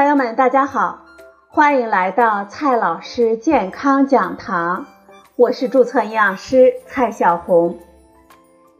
[0.00, 1.04] 朋友们，大家好，
[1.50, 4.86] 欢迎来到蔡老师健康讲堂，
[5.36, 7.78] 我是注册营养师蔡小红。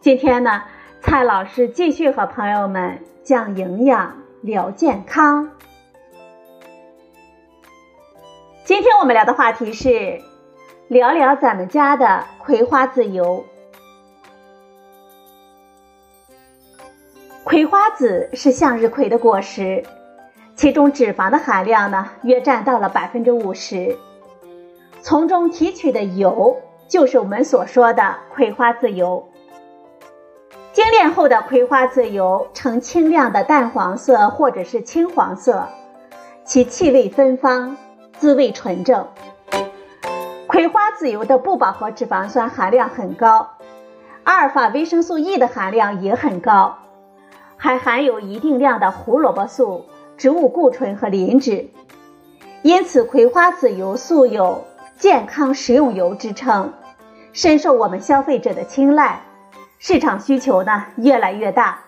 [0.01, 0.63] 今天呢，
[1.03, 5.51] 蔡老师继续和朋友们讲营养、聊健康。
[8.65, 10.23] 今天我们聊的话题是
[10.89, 13.45] 聊聊咱们家的葵花籽油。
[17.45, 19.85] 葵花籽是向日葵的果实。
[20.61, 23.97] 其中脂肪的含量呢，约占到了百分之五十，
[25.01, 29.27] 从中提取的油就是我们所说的葵花籽油。
[30.75, 35.67] 精炼后的葵花籽油呈清亮的淡黄色或者是青黄色，
[36.45, 37.79] 其气味芬芳，
[38.19, 39.09] 滋味纯正。
[40.47, 43.49] 葵花籽油的不饱和脂肪酸含量很高，
[44.25, 46.77] 阿尔法维生素 E 的含量也很高，
[47.57, 49.87] 还含有一定量的胡萝卜素。
[50.21, 51.71] 植物固醇和磷脂，
[52.63, 54.65] 因此葵花籽油素有
[54.99, 56.75] 健康食用油之称，
[57.33, 59.23] 深受我们消费者的青睐，
[59.79, 61.85] 市场需求呢越来越大。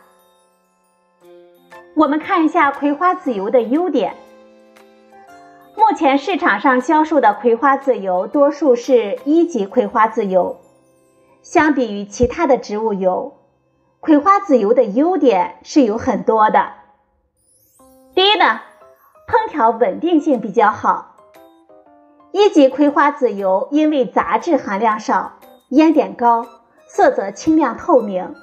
[1.94, 4.14] 我们看一下葵花籽油的优点。
[5.76, 10.58] 目前市场上销售的葵花籽油多数是一级葵花籽油，
[11.42, 13.34] 相比于其他的植物油，
[14.00, 16.80] 葵花籽油的优点是有很多的。
[18.14, 18.60] 第一呢，
[19.26, 21.16] 烹调稳定性比较好。
[22.30, 25.38] 一级葵花籽油因为杂质含量少、
[25.70, 26.46] 烟点高、
[26.86, 28.34] 色泽清亮透明，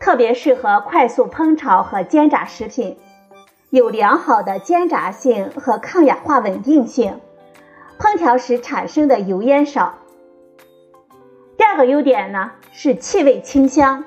[0.00, 2.98] 特别适合快速烹炒和煎炸食品，
[3.70, 7.20] 有良好的煎炸性和抗氧化稳定性，
[8.00, 9.94] 烹调时产生的油烟少。
[11.56, 14.04] 第二个优点呢是气味清香，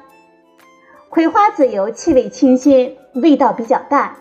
[1.09, 4.17] 葵花籽油气味清新，味道比较淡。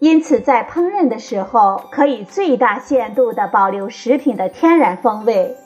[0.00, 5.56] 因此，在烹饪的时候，可以最大限度地保留食品的天然风味，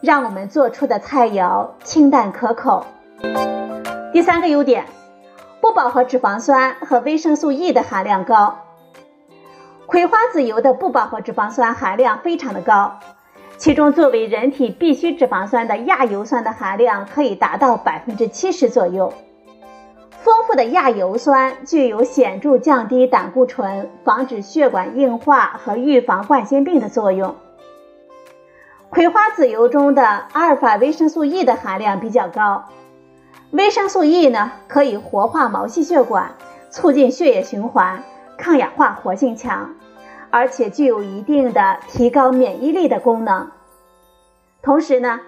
[0.00, 2.86] 让我们做出的菜肴清淡可口。
[4.12, 4.84] 第三个优点，
[5.60, 8.58] 不饱和脂肪酸和维生素 E 的含量高。
[9.86, 13.00] 葵花籽油的不饱和脂肪酸含量非常的高，
[13.56, 19.12] 其中作为人体必需脂肪酸的亚油酸的含量可以达到百分之七十左右。
[20.22, 27.34] 丰富的亚油酸具有显著降低胆固醇、防止血管硬化和预防冠心病的作用。
[28.90, 32.66] 葵花籽油中的阿尔法维生素 E 的含量比较高，
[33.52, 36.34] 维生素 E 呢可以活化毛细血管，
[36.70, 38.02] 促进血液循环，
[38.36, 39.74] 抗氧化活性强，
[40.28, 43.50] 而且具有一定的提高免疫力的功能。
[44.60, 45.20] 同时呢。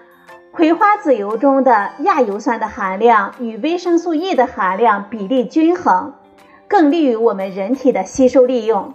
[0.55, 6.13] 葵花籽油中的亚油酸的含量与维生素 E 的含量比例均衡，
[6.67, 8.93] 更利于我们人体的吸收利用。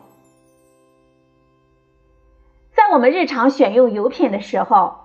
[2.77, 4.99] 在我们日常选用油品的时候，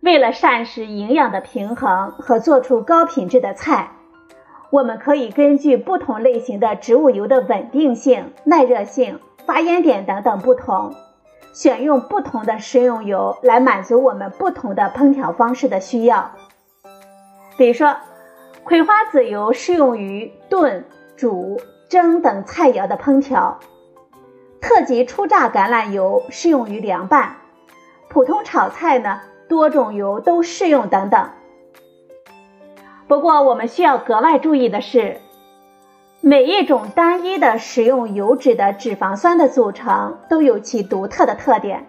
[0.00, 3.90] 为了膳食营养的平衡和做出高品质的菜，
[4.70, 10.94] 我们可以根据不同类型的植物油的稳定性、耐热性、发烟点等等不同。
[11.52, 16.32] 选用不同的食用油来满足我们不同的烹调方式的需要。
[17.56, 17.96] 比如说，
[18.64, 20.84] 葵花籽油适用于炖、
[21.16, 23.58] 煮、蒸等菜肴的烹调；
[24.60, 27.36] 特级初榨橄榄油适用于凉拌；
[28.08, 31.30] 普通炒菜呢，多种油都适用等等。
[33.06, 35.20] 不过，我们需要格外注意的是。
[36.24, 41.84] 每一种单一的食用油脂的脂肪酸的组成都有其独特的特点，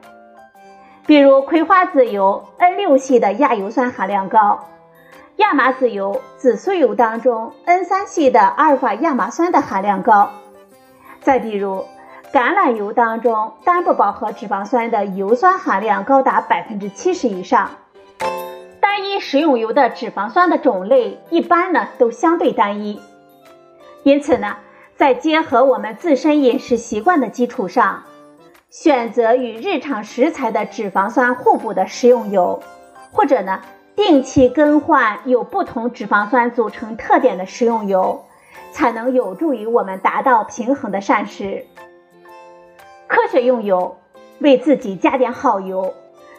[1.06, 4.66] 比如葵花籽油 N 六系的亚油酸含量高，
[5.36, 10.32] 亚麻籽油、紫苏油当中 N 三系的阿尔法亚麻酸的含量高。
[11.22, 11.86] 再比如
[12.34, 17.70] 橄榄油当中单不饱和脂肪酸的油酸含量高达百分之七十以上。
[18.80, 23.00] 单一食用油的脂肪酸的种类一般呢都相对单一。
[24.04, 24.58] 因此呢，
[24.98, 28.04] 在结合我们自身饮食习惯的基础上，
[28.70, 32.62] 选择与日常食材的脂肪酸互补的食用油，
[33.14, 33.62] 或者呢，
[33.96, 38.26] 定期更换有不同脂肪酸组成特点的食用油，
[38.74, 41.66] 才能有助于我们达到平衡的膳食。
[43.08, 43.96] 科学用油，
[44.40, 45.94] 为自己加点好油，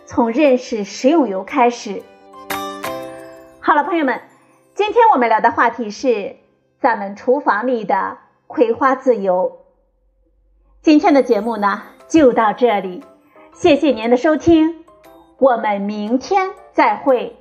[0.05, 2.02] 从认识食用油开始。
[3.58, 4.20] 好了，朋友们，
[4.75, 6.44] 今天我们聊的话题是。
[6.84, 9.60] 咱们厨房里的葵花籽油。
[10.82, 13.02] 今天的节目呢就到这里，
[13.54, 14.84] 谢谢您的收听，
[15.38, 17.38] 我们明天再会。